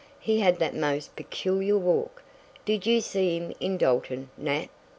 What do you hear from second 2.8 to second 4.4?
you see him in Dalton,